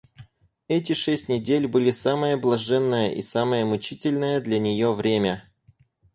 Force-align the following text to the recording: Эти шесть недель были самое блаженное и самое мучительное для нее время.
Эти 0.67 0.93
шесть 0.93 1.29
недель 1.29 1.67
были 1.67 1.91
самое 1.91 2.35
блаженное 2.35 3.11
и 3.13 3.21
самое 3.21 3.65
мучительное 3.65 4.41
для 4.41 4.57
нее 4.57 4.95
время. 4.95 5.47